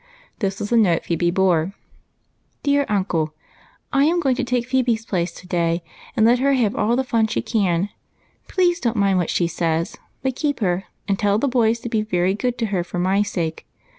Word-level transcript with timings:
This 0.39 0.59
was 0.59 0.71
the 0.71 0.77
note 0.77 1.05
Phebe 1.05 1.29
bore:— 1.29 1.73
"Dear 2.63 2.87
Uncle,— 2.89 3.35
I 3.93 4.05
am 4.05 4.19
going 4.19 4.35
to 4.37 4.43
take 4.43 4.65
Phebe's 4.67 5.05
place 5.05 5.31
to 5.33 5.45
day, 5.47 5.83
and 6.17 6.25
let 6.25 6.39
her 6.39 6.53
have 6.53 6.75
all 6.75 6.95
the 6.95 7.03
fun 7.03 7.27
she 7.27 7.43
can. 7.43 7.89
Please 8.47 8.79
don't 8.79 8.97
mind 8.97 9.19
what 9.19 9.29
she 9.29 9.45
says, 9.45 9.97
but 10.23 10.35
keep 10.35 10.59
her, 10.59 10.85
and 11.07 11.19
tell 11.19 11.37
the 11.37 11.47
boys 11.47 11.79
to 11.81 11.87
be 11.89 12.01
very 12.01 12.33
good 12.33 12.57
to 12.57 12.65
her 12.73 12.83
for 12.83 12.97
my 12.97 13.21
sake. 13.21 13.67